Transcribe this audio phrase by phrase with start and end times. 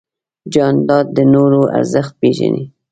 [0.53, 2.63] جانداد د نورو ارزښت پېژني.